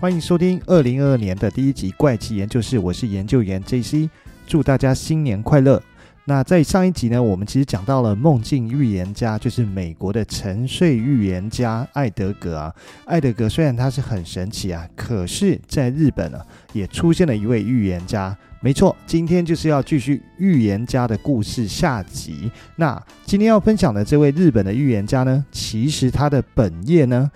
[0.00, 4.08] 欢迎收听二零二二年的第一集怪奇研究室，我是研究员 JC，
[4.46, 5.82] 祝大家新年快乐。
[6.24, 12.72] 那在上一集呢，我们其实讲到了梦境预言家，就是美国的沉睡预言家艾德格啊。
[13.06, 16.38] 艾德格虽然他是很神奇啊，可是在日本呢，
[16.72, 18.38] 也出现了一位预言家。
[18.60, 22.48] 没错，今天就是要继续预言家的故事下集。
[22.76, 27.28] 那今天要分享的这位日本的预言家呢，其实他的本业呢，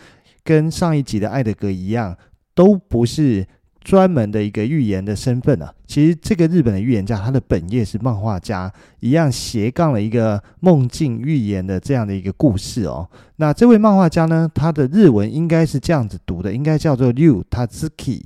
[0.45, 2.16] 跟上一集的艾德格一样。
[2.55, 3.47] 都不是
[3.80, 5.73] 专门的一个预言的身份啊。
[5.87, 13.09] 其实这个日本的预言家，他的本业是漫画家，一样斜杠了一个梦境预言的这样的一个故事哦。
[13.37, 18.24] 那这位漫画家呢，他的日文应该是这样子读的，应该叫做六他兹基。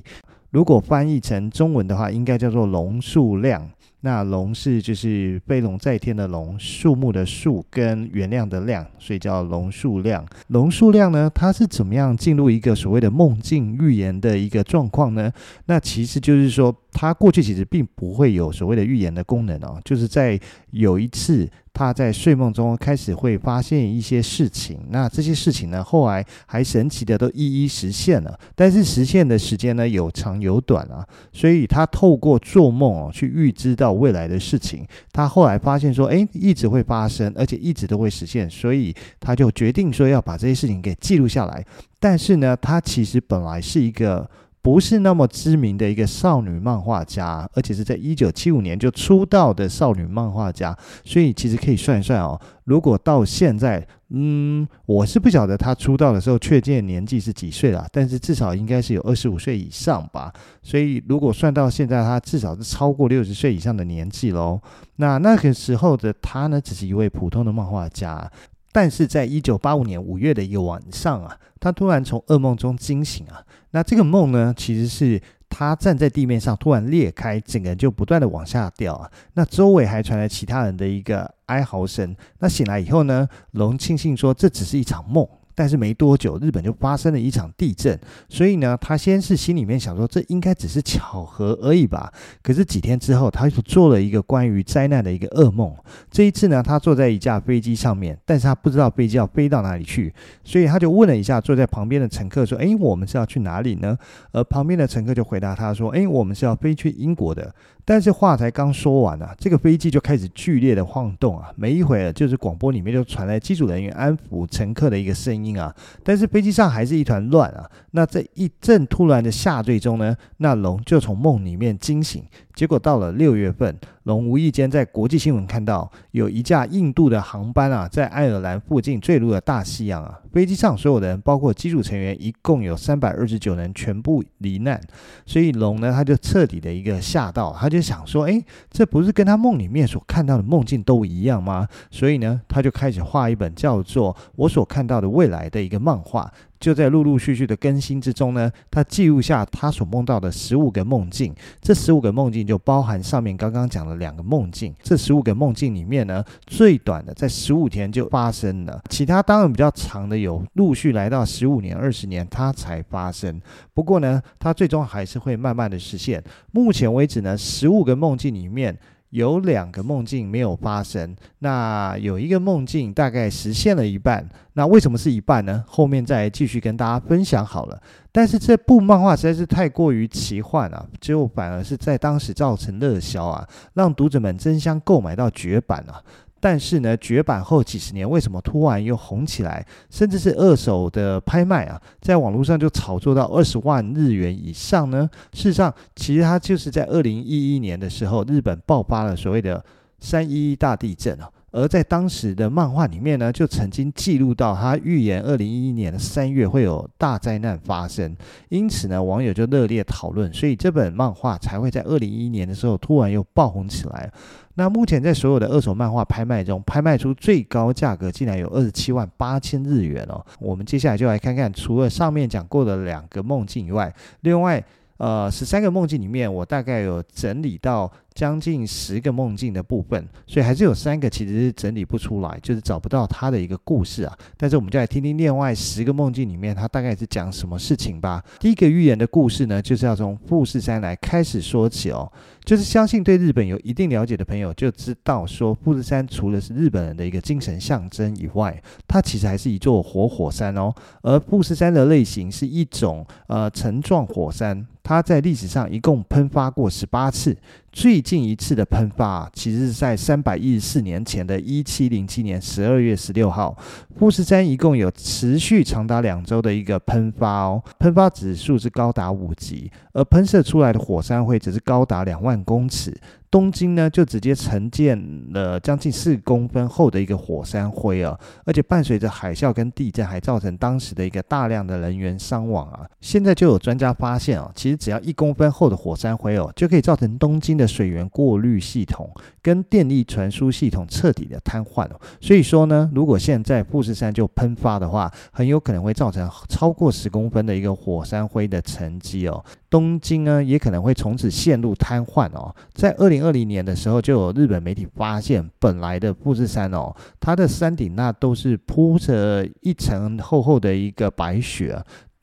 [0.50, 3.70] 如果翻译成中文的话，应该叫做龙数量。
[4.02, 10.24] 那龙是就是飞龙在天的龙，树木的树跟原谅的谅，所以叫龙数量。
[10.48, 15.32] 龙数量呢，它是怎么样进入一个所谓的梦境预言的一个状况呢？
[15.64, 20.38] 那其实就是说，它过去其实并不会有所谓的预言的功能哦，就是在
[20.70, 21.48] 有一次。
[21.76, 41.62] 他在睡梦中开始会发现一些事情，那这些事情呢，后来还神奇的都一一实现了，但是实现的时间呢，有长有短啊，所以他透过做梦哦去预知到未来的事情，他后来发现说，诶，一直会发生，而且一直都会实现，所以他就决定说要把这些事情给记录下来。
[42.00, 44.26] 但是呢，他其实本来是一个。
[44.66, 52.36] 不是那么知名的一个少女漫画家，而且是在一九七五年就出道的少女漫画家，所以其实可以算一算哦。
[52.64, 60.32] 如果到现在，嗯，我是不晓得她出道的时候确切年纪是几岁了，但是至少应该是有二十五岁以上吧。
[60.64, 64.60] 所以如果算到现在，她至少是超过六十岁以上的年纪喽。
[64.96, 68.28] 那那个时候的她呢，只是一位普通的漫画家。
[68.76, 73.42] 但是在一九八五年五月的一个晚上啊，他突然从噩梦中惊醒啊。
[73.70, 79.10] 那这个梦呢，其实是他站在地面上突然裂开，整个人就不断的往下掉啊。
[79.32, 82.14] 那周围还传来其他人的一个哀嚎声。
[82.40, 85.26] 那醒来以后呢，龙庆幸说这只是一场梦。
[85.56, 92.12] 但是没多久，日本就发生了一场地震，所以呢，他先是心里面想说，这应该只是巧合而已吧。
[92.42, 95.74] 可是几天之后，他就做了一个关于灾难的一个噩梦。
[96.10, 100.12] 这一次呢，他坐在一架飞机上面，但是他不知道飞机要飞到哪里去，
[100.44, 103.96] 所以他就问了一下坐在旁边的乘客说：“诶，我们是要去哪里呢？”
[104.32, 107.54] 而旁边的乘客就回答他说：“诶，我们是要飞去英国的。”
[107.88, 117.70] 但是话才刚说完啊，这个飞机就开始剧烈的晃动啊，没一会儿就是广播里面就传来机组人员安抚乘客的一个声音啊，但是飞机上还是一团乱啊。
[117.90, 122.24] 那在一阵突然的下坠中呢，那龙就从梦里面惊醒。
[122.56, 130.18] 结果到了六月份，龙无意间在国际新闻看到有一架印度的航班啊，在爱尔兰附近坠入了大西洋啊。
[130.32, 134.80] 飞机上所有的人，包括机组成员，一共有三百二十九人全部罹难。
[135.26, 141.68] 所以龙呢，他就彻底的一个吓到，他就想说：诶，这不是跟他梦里面所看到的梦境都一样吗？
[141.90, 146.32] 所以呢，他就开始画一本叫做《我所看到的未来》的一个漫画。
[146.58, 151.34] 就在陆陆续续的更新之中呢，他记录下他所梦到的十五个梦境。
[151.60, 154.74] 这十五个梦境就包含上面刚刚讲的两个梦境。
[154.82, 163.40] 这十五个梦境里面呢，最短的在十五天就发生了，其他当然比较长的有陆续来到十五年、二十年它才发生。
[163.74, 166.22] 不过呢，它最终还是会慢慢的实现。
[166.52, 168.76] 目前为止呢，十五个梦境里面。
[169.16, 175.64] 有两个梦境没有发生，那有一个梦境大概实现了一半，那为什么是一半呢？
[175.66, 177.80] 后面再继续跟大家分享好了。
[178.12, 185.96] 但是这部漫画实在是太过于奇幻啊，就反而是在当时造成热销啊，让读者们争相购买到绝版啊。
[186.38, 189.66] 但是呢，绝版后几十年，为什么突然又红起来？
[189.90, 195.08] 甚至是二手的拍卖啊，在网络上就炒作到二十万日元以上呢？
[195.32, 199.64] 事实上，其实它就是在二零一一年的时候，日本爆发了所谓的
[199.98, 201.28] 三一一大地震啊。
[201.52, 208.14] 而在当时的漫画里面呢，就曾经记录到他预言二零一一年的三月会有大灾难发生，
[208.50, 214.12] 因此呢，网友就热烈讨论，所以这本漫画才会在二零一一年的时候突然又爆红起来。
[214.56, 220.20] 那目前在所有的二手漫画拍卖中，拍卖出最高价格竟然有二十七万八千日元哦。
[220.40, 224.62] 我们接下来就来看看，除了上面讲过的两个梦境以外，另外。
[224.98, 234.18] 呃，十三个梦境里面，我大概有整理到将近十个梦境的部分，所以还是有三个其实是整理不出来，就是找不到他的一个故事啊。
[234.38, 238.24] 但是我们就来听听另外十个梦境里面，他大概是讲什么事情吧。
[238.40, 242.10] 第一个预言的故事呢，就是要从富士山来开始说起哦。
[242.44, 250.72] 就是相信对日本有一定了解的朋友就知道，说富士山除了是日本人的一个精神象征以外，它其实还是一座活火山哦。
[251.02, 257.36] 而富士山的类型是一种呃层状火山，它在历史上一共喷发过十八次。
[257.76, 263.54] 最近一次的喷发，其实是在三百一十四年前的一七零七年十二月十六号，
[263.98, 272.98] 富士山一共有持续长达两周的一个喷发哦，喷发指数是高达五级，而喷射出来的火山灰则是高达两万公尺。
[273.30, 282.86] 东京呢，就直接呈现了将近四公分厚的一个火山灰啊，而且伴随着海啸跟地震，还造成当时的一个大量的人员伤亡啊。
[283.00, 289.10] 现在就有专家发现啊，其实只要一公分厚的火山灰哦，就可以造成东京的水源过滤系统
[289.42, 292.00] 跟电力传输系统彻底的瘫痪哦。
[292.20, 299.44] 所以说呢，如果现在富士山就喷发的话，很有可能会造成超过十公分的一个火山灰的沉积哦。
[299.76, 302.54] 东京呢，也可能会从此陷入瘫痪哦。
[302.72, 311.78] 在二零二零年的时候，就有日本媒体发现，本来的富士山哦，它的山顶那都是铺着一层厚厚的一个白雪。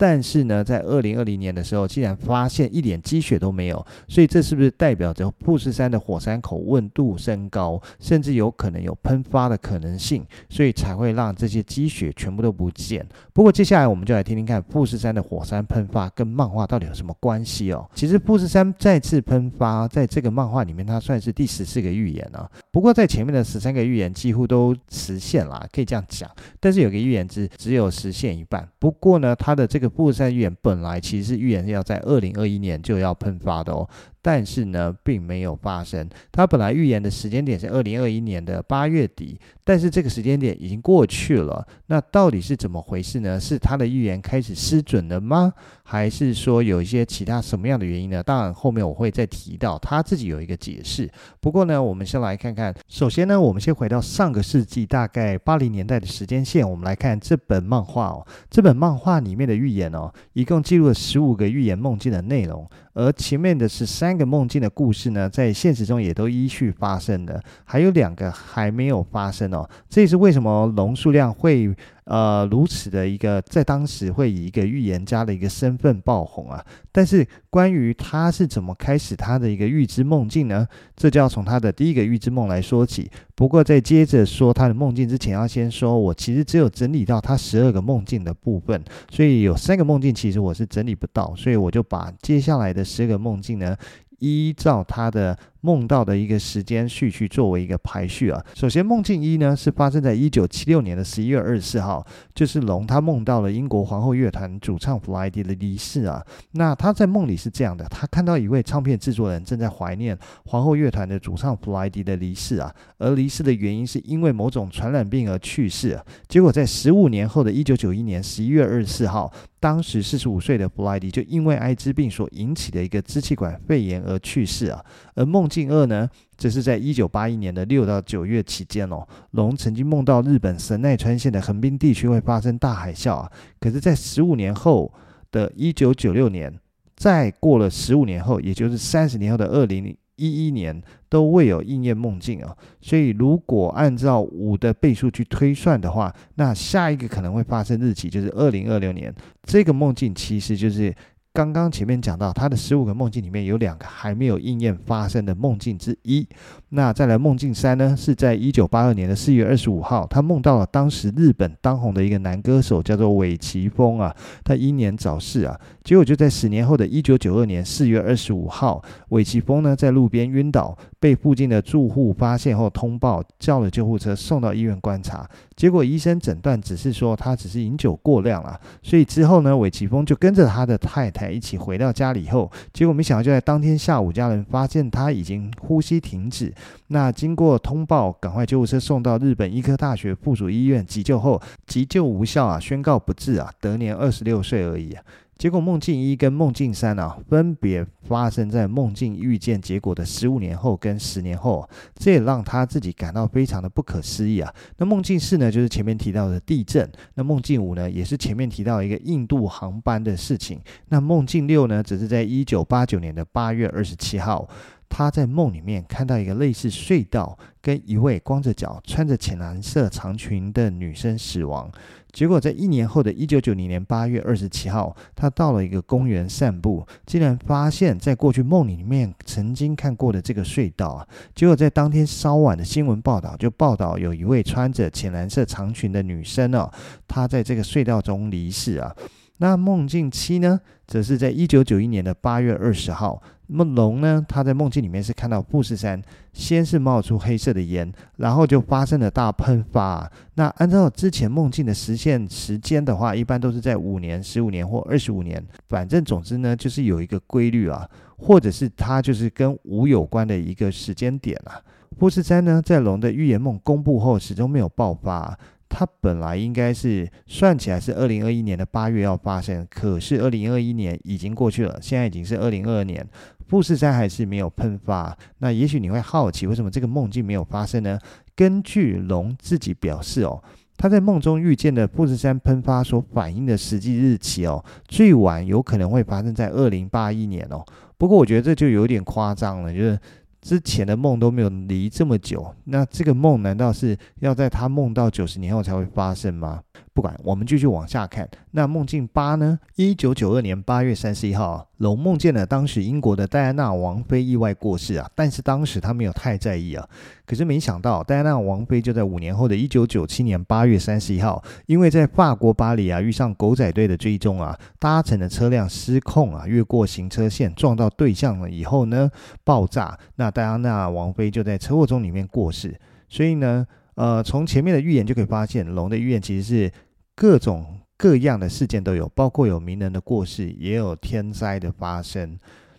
[0.06, 13.08] 但是呢，在二零二零年的时候，竟然发现一点积雪都没有，所以这是不是代表着富士山的火山口温度升高，甚至有可能有喷发的可能性，所以才会让这些积雪全部都不见？
[13.32, 17.90] 不过接下来我们就来听听看富士山的火山喷发跟漫画到底有什么关系哦。
[17.96, 22.52] 其实富士山再次喷发，在这个漫画里面，它算是第十四个预言了。
[22.74, 26.30] 不过在前面的十三个预言几乎都实现了，可以这样讲。
[26.60, 28.68] 但是有个预言只只有实现一半。
[28.80, 29.93] 不过呢，它的这个。
[29.96, 33.88] 富士山预言本来其实是预言要在二零二一年就要喷发的哦。
[34.24, 36.10] 但是呢，并没有发生。
[36.32, 41.68] 他本来预言的时间点是二零二一年的八月底，但是这个时间点已经过去了。
[41.88, 43.38] 那到底是怎么回事呢？
[43.38, 45.54] 是他的预言开始失准了吗？
[45.84, 48.24] 还是说有一些其他什么样的原因呢？
[48.24, 51.12] 当然，后面我会再提到他自己有一个解释。
[51.42, 52.74] 不过呢，我们先来看看。
[52.88, 58.26] 首先呢，我们先回到上个世纪大概八零年代的时间线，我们来看这本漫画哦。
[58.50, 62.68] 这本漫画里面的预言哦，一共记录了十五个预言梦境的内容。
[62.94, 69.68] 而前面的是三三个梦境的故事呢，在现实中也都依序发生了，还有两个还没有发生哦。
[69.90, 76.64] 这也是为什么龙数量会呃如此的一个在当时会以一个预言家的一个身份爆红啊。
[76.92, 80.68] 但是关于他是怎么开始他的一个预知梦境呢？
[80.96, 83.10] 这就要从他的第一个预知梦来说起。
[83.36, 88.80] 不过在接着说他的梦境之前，要先说我其实只有整理到他十二个梦境的部分，
[89.10, 92.84] 所以有三个梦境其实我是整理不到，所以我就把接下来的。
[92.84, 93.76] 十个梦境呢，
[94.24, 98.46] 依照他的梦到的一个时间序去作为一个排序啊。
[98.54, 102.06] 首先，梦境一呢是发生在一九七六年的十一月二十四号，
[102.36, 106.22] 就是龙他梦到了英国皇后乐团主唱弗莱迪的离世啊。
[106.52, 116.06] 那他在梦里是这样的，他看到一位唱片制作人正在怀念皇后乐团的主唱弗莱迪的离世啊，而离世的原因是因为某种传染病而去世啊。
[116.28, 119.32] 结果在十五年后的一九九一年十一月二十四号，
[119.62, 124.84] 当时四十五岁的弗莱迪就因为艾滋病所引起的一个支气管肺炎而去世啊。
[125.16, 133.32] 而梦近二呢，则是在一九八一年的六到九月期间哦，龙曾经梦到日本神奈川县的横滨地区会发生大海啸啊。
[133.60, 134.92] 可是，在十五年后
[135.32, 136.52] 的一九九六年，
[136.96, 142.58] 再过了十五年后，也就是三十年后的二零一一年，都未有应验梦境啊。
[142.82, 149.14] 所以，如果按照五的倍数去推算的话，那下一个可能会发生日期就是二零二六年。
[149.44, 150.92] 这个梦境其实就是。
[151.34, 156.28] 刚刚前面讲到，他的十五个梦境里面有两个还没有应验发生的梦境之一。
[156.70, 165.60] 那再来梦境三呢，是在一九八二年的四月二十五号，他梦到了当时日本当红的一个男歌手，叫做尾崎丰啊，他英年早逝啊。
[165.84, 175.28] 结果就在十年后的一九九二年四月二十五号，尾崎丰呢在路边晕倒，被附近的住户发现后通报，叫了救护车送到医院观察。
[175.56, 186.54] 结果医生诊断只是说他只是饮酒过量了，所以之后呢，尾崎峰就跟着他的太太一起回到家里后，结果没想到就在当天下午，家人发现他已经呼吸停止。
[186.88, 195.04] 那经过通报，赶快救护车送到日本医科大学附属医院急救后，急救无效啊，宣告不治啊，得年二十六岁而已啊。
[195.44, 204.50] 结果梦境一跟梦境三呢，分别发生在梦境预见结果的十五年后跟十年后，这也让他自己感到非常的不可思议啊。
[204.78, 214.48] 那梦境四呢，就是前面提到的地震；那梦境五呢，也是前面提到一个印度航班的事情；那梦境六呢，只是在一九八九年的八月二十七号。
[214.96, 221.68] 他在梦里面看到一个类似隧道，跟一位光着脚、穿着浅蓝色长裙的女生死亡。
[222.12, 231.08] 结果在一年后的一九九零年八月二十七号，他到了一个公园散步，竟然发现在过去梦里面曾经看过的这个隧道。
[231.34, 236.72] 结果在当天稍晚的新闻报道就报道有一位穿着浅蓝色长裙的女生啊，
[237.08, 238.96] 她在这个隧道中离世啊。
[239.40, 243.20] 那梦境七呢，则是在一九九一年的八月二十号。
[243.56, 246.02] 那么龙呢，他在梦境里面是看到富士山
[246.34, 250.12] 先是冒出黑色的烟，然后就发生了大喷发。
[250.34, 255.44] 那按照之前梦境的实现时间的话，一般都是在五年、十五年或二十五年。
[255.70, 261.62] 反正总之呢，就是有一个规律啊，或者是它就是跟五有关的一个时间点啊。
[262.00, 265.38] 富士山呢，在龙的预言梦公布后，始终没有爆发。
[265.76, 273.04] 它本来应该是算起来是二零二一年的八月要发生，可是二零二一年已经过去了，现在已经是二零二二年，
[273.48, 275.18] 富士山还是没有喷发。
[275.40, 277.98] 那也许你会好奇，为什么这个梦境没有发生呢？
[278.36, 280.44] 根据龙自己表示哦，
[280.78, 287.66] 他在梦中遇见的富士山喷发所反映的实际日期哦，最晚有可能会发生在二零八一年哦。
[287.98, 290.00] 不过我觉得这就有点夸张了，就是。
[290.44, 296.62] 之前的梦都没有离这么久，那这个梦难道是要在他梦到九十年后才会发生吗？
[296.94, 298.30] 不管，我们继续往下看。
[298.52, 299.60] 那梦境八呢？
[299.76, 306.88] 一九九二年八月三十一号，龙梦见了当时英国的戴安娜王妃意外过世啊，但是当时他没有太在意啊。
[307.26, 319.10] 可是没想到，戴安娜王妃就在五年后的一九九七年八月三十一号，因为在法国巴黎啊遇上狗仔队的追踪啊，搭乘的车辆失控啊，越过行车线撞到对象了以后呢，
[319.44, 319.98] 爆炸。
[320.16, 322.80] 那戴安娜王妃就在车祸中里面过世。
[323.10, 326.72] 所以呢，呃，从前面的预言就可以发现，龙的预言其实是
[327.16, 332.38] 各种各样的事件都有，包括有名人的过世，也有天灾的发生。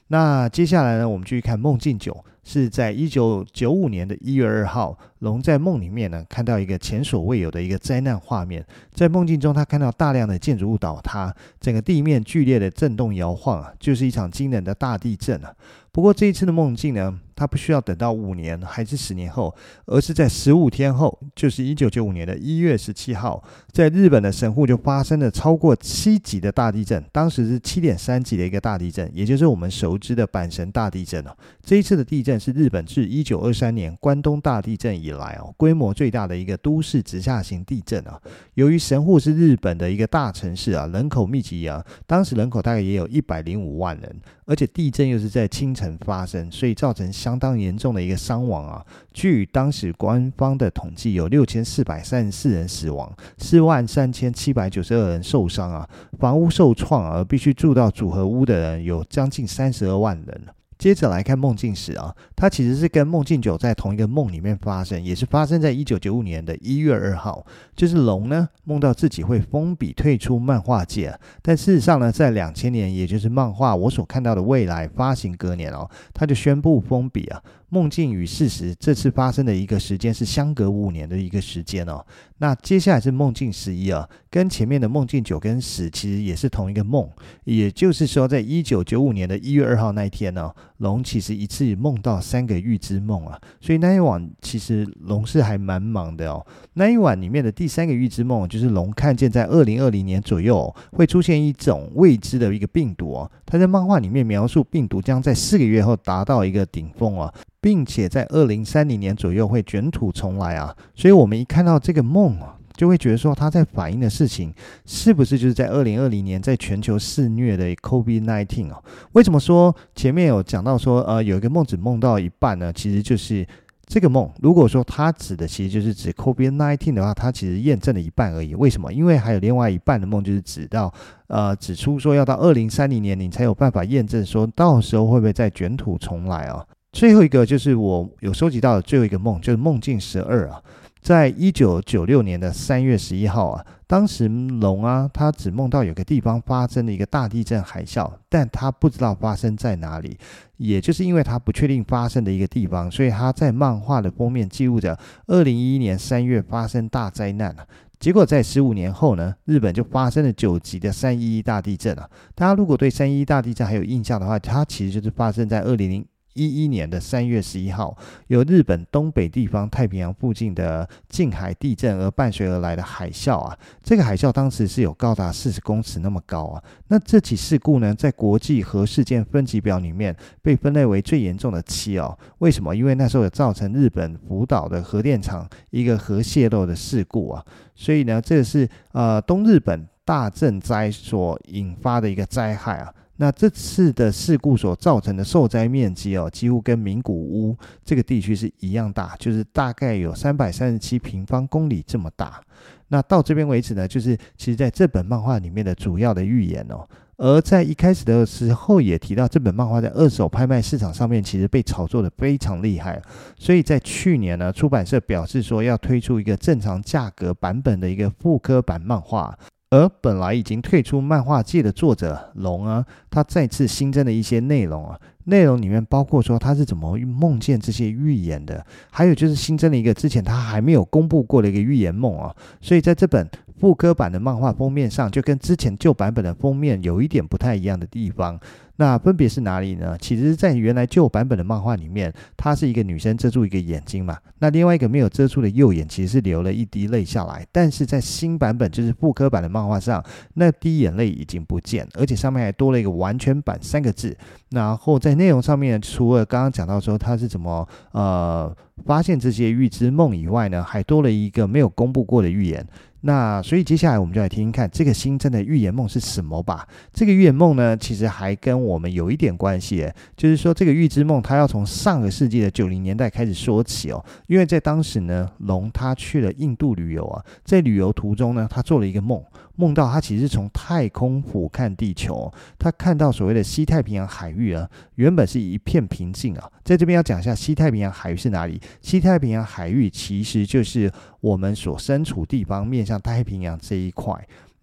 [0.08, 15.54] 那接下来呢，我们继续看梦境九，是在一九九五年的一月二号，龙在梦里面呢看到一个前所未有的一个灾难画面，在梦境中他看到大量的建筑物倒塌，整个地面剧烈的震动摇晃啊，就是一场惊人的大地震啊。
[15.90, 19.54] 不过这一次的梦境呢，它不需要等到五年还是十年后，
[19.86, 31.36] 而是在十五天后，就是一九九五年的一月十七号，在日本的神户就发生了超过七级的大地震，当时是七点三级的一个大地震，也就是我们熟知的阪神大地震哦。
[31.62, 38.20] 这一次的地震是日本自一九二三年关东大地震以来哦，规模最大的一个都市直下型地震啊。
[38.54, 45.94] 由于神户是日本的一个大城市啊，人口密集啊，当时人口大概也有一百零五万人，而且地震又是在清晨。
[46.04, 48.84] 发生，所以造成相当严重的一个伤亡啊。
[49.14, 55.88] 据当时官方的统计，有六千四百三十四人死亡，四万三千七百九十二人受伤啊。
[56.18, 60.38] 房屋受创而必须住到组合屋的人有将近三十二万人。
[60.78, 67.46] 接着来看梦境史啊，它其实是跟梦境九在同一个梦里面发生，也是发生在一九九五年的一月二号。
[67.74, 77.42] 就是龙呢梦到自己会封笔退出漫画界，但事实上呢，在两千年，也就是漫画我所看到的未来发行隔年哦，他就宣布封笔啊。
[77.74, 82.06] 梦境与事实这次发生的一个时间是相隔五年的一个时间哦。
[82.38, 87.08] 那接下来是梦境十一啊，跟前面的梦境九跟十其实也是同一个梦，
[87.42, 96.46] 也就是说，在一九九五年的一月二号那一天呢，龙其实一次梦到三个预知梦啊，所以那一晚其实龙是还蛮忙的哦。
[96.74, 107.32] 那一晚里面的第三个预知梦就是龙看见在二零二零年左右会出现一种未知的一个病毒哦，他在漫画里面描述病毒将在四个月后达到一个顶峰啊。
[107.64, 114.52] 并且在二零三零年左右会卷土重来啊，所以我们一看到这个梦啊，就会觉得说他在反映的事情
[114.84, 118.78] 是不是就是在二零二零年在全球肆虐的 COVID-19 啊？
[119.12, 122.70] 为什么说前面有讲到说呃有一个梦只梦到一半呢？
[122.70, 123.46] 其实就是
[123.86, 128.54] 这个梦，如果说它指的其实就是指 COVID-19 的话，它其实验证了一半而已。
[128.54, 128.92] 为什么？
[128.92, 130.92] 因为还有另外一半的梦就是指到
[131.28, 136.62] 呃指出说要到二零三零年你才有办法验证说到时候会不会再卷土重来啊？
[136.94, 140.62] 最后一个就是我有收集到的最后一个梦，就是梦境十二啊，
[141.02, 150.16] 在一九九六年的三月十一号啊，当时龙啊，他只梦到有个地方发生了一个大地震海啸，但他不知道发生在哪里，
[150.56, 154.96] 也就是因为他不确定发生的一个地方，所以他在漫画的封面记录着
[155.26, 157.66] 二零一一年三月发生大灾难啊，
[157.98, 166.06] 结果在十五年后呢，日本就发生了九级的三一一大地震啊，大家如果对三一一大地震还有印象的话，它其实就是发生在二零零。
[166.34, 176.62] 一一年的三月十一号，由日本东北地方太平洋附近的近海地震而伴随而来的海啸啊，这个海啸当时是有高达四十公尺那么高啊。
[176.88, 182.16] 那这起事故呢，在国际核事件分级表里面被分类为最严重的七哦。
[182.38, 182.74] 为什么？
[182.74, 187.44] 因为那时候有造成日本福岛的核电厂一个核泄漏的事故啊。
[187.74, 192.92] 所以呢，这是呃东日本大震灾所引发的一个灾害啊。
[193.16, 202.40] 那这次的事故所造成的受灾面积哦，几乎跟名古屋这个地区是一样大，就是大概有三百三十七平方公里这么大。
[202.88, 206.86] 那到这边为止呢，就是其实在这本漫画里面的主要的预言哦。
[207.16, 213.00] 而在一开始的时候也提到，这本漫画在二手拍卖市场上面其实被炒作的非常厉害。
[213.38, 219.38] 所以在去年呢，出版社表示说要推出一个正常价格版本的一个复刻版漫画。
[219.74, 233.28] 而本来已经退出漫画界的作者龙啊，他再次新增了一些内容啊，内容里面包括说他是怎么梦见这些预言的，还有就是新增了一个之前他还没有公布过的一个预言梦啊，所以在这本
[233.58, 238.38] 复刻版的漫画封面上，就跟之前旧版本的封面有一点不太一样的地方。
[238.76, 239.96] 那分别是哪里呢？
[239.98, 244.18] 其实，在原来旧版本的漫画里面，它是一个女生遮住一个眼睛嘛。
[244.40, 247.46] 那另外一个没有遮住的右眼，其实是流了一滴泪下来。
[247.52, 250.04] 但是在新版本，就是复刻版的漫画上，
[250.34, 254.16] 那滴眼泪已经不见，而且上面还多了一个完全版三个字。
[254.50, 258.54] 然后在内容上面，除了刚刚讲到说他是怎么呃
[258.84, 262.66] 发现这些预知梦以外呢，还多了一个没有公布过的预言。
[263.06, 266.66] 那所以接下来我们就来听听看这个新增的预言梦是什么吧。
[266.90, 274.04] 这个预言梦呢，其实还跟我们有一点关系，就是说这个预知梦它要从上个世纪的九零年代开始说起哦。
[274.26, 279.22] 因为在当时呢，龙他去了印度旅游啊，在旅游途中呢，他做了一个梦。
[279.56, 286.50] 梦到他其实从太空俯瞰地球，他看到所谓的西太平洋海域啊，原本是一片平静啊。
[286.64, 288.60] 在这边要讲一下西太平洋海域是哪里？
[288.80, 290.90] 西太平洋海域其实就是
[291.20, 294.12] 我们所身处地方面向太平洋这一块。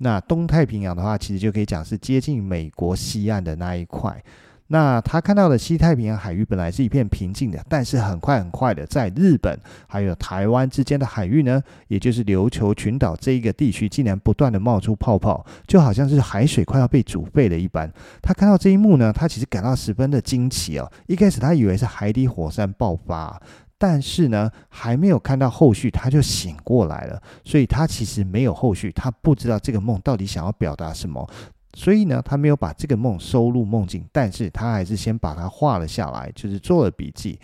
[0.03, 4.21] 那东太平洋的话，其实就可以讲是接近美国西岸的那一块。
[4.67, 17.91] 那他看到的西太平洋海域本来是一片平静的，但是很快很快的，在日本还有台湾之间的海域呢，也就是琉球群岛这一个地区，竟然不断的冒出泡泡，就好像是海水快要被煮沸了一般。
[18.21, 20.89] 他看到这一幕呢，他其实感到十分的惊奇哦。
[21.07, 23.41] 一开始他以为是海底火山爆发，
[23.83, 27.19] 但是呢，还没有看到后续，他就醒过来了。
[27.43, 31.27] 所以他其实没有后续，他不知道这个梦到底想要表达什么。
[31.73, 37.39] 所以呢，他没有把这个梦收入梦境，但是他还是先把它画了下来，就是做了笔记。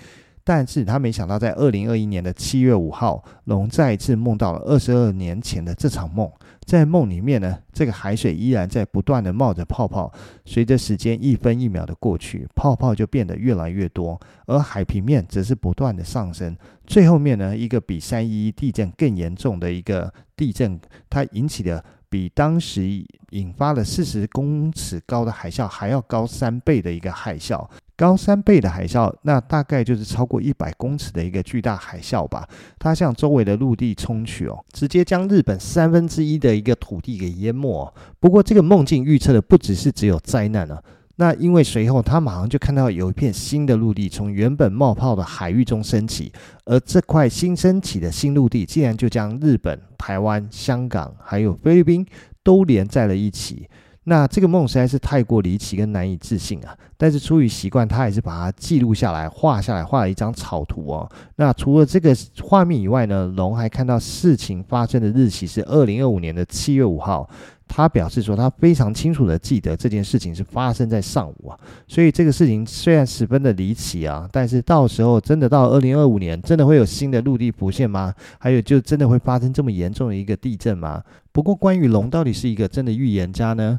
[0.47, 6.31] 但是他没想到，在二零二一年的七月五号，龙再一次梦到了二十二年前的这场梦。
[6.63, 10.09] 在梦里面呢，这个海水依然在不断的冒着泡泡，
[10.45, 16.55] 随着时间一分一秒的过去，泡泡就变得越来越多，而海平面则是不断的上升。
[16.85, 20.79] 最后面呢，一个比三一一地震更严重的一个地震，
[21.09, 21.83] 它引起的。
[22.09, 22.89] 比当时
[23.31, 32.47] 引发了四十公尺高的海啸还要高三倍的一个海啸，高三倍的海啸，那大概就是超过一百公尺的一个巨大海啸吧。
[32.77, 37.91] 它向周围的陆地冲去哦，直接将日本三分之一的一个土地给淹没。
[38.19, 40.81] 不过，这个梦境预测的不只是只有灾难啊。
[41.19, 46.31] 那因为随后他马上就看到有一片新的陆地从原本冒泡的海域中升起，
[46.65, 52.05] 而这块新升起的新陆地竟然就将日本、台湾、香港还有菲律宾
[52.43, 53.67] 都连在了一起。
[54.09, 56.73] 那这个梦实在是太过离奇跟难以置信啊！
[56.95, 61.09] 但是出于习惯，他还是把它记录下来，画下来，画了一张草图哦。
[61.35, 67.29] 那除了这个画面以外呢，龙还看到事情发生的日期是二零二五年的七月五号。
[67.67, 78.13] 他表示说，他非常清楚的记得这件事情是发生在上午啊，所以这个事情虽然十分的离奇啊，但是到时候真的到二零二五年，真的会有新的陆地浮现吗？
[78.39, 81.03] 还有，就真的会发生这么严重的一个地震吗？
[81.33, 83.77] 不过，关于龙到底是一个真的预言家呢，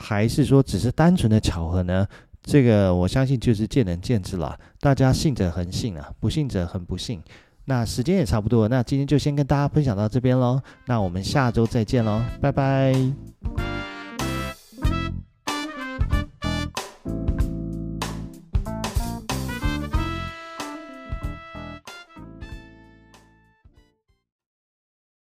[0.00, 2.06] 还是说只是单纯的巧合呢？
[2.42, 7.22] 这个我相信就是见仁见智了，大家信者恒信啊，不信者很不信。
[7.66, 10.60] 那时间也差不多，那今天就先跟大家分享到这边喽。
[10.86, 13.79] 那我们下周再见喽，拜拜。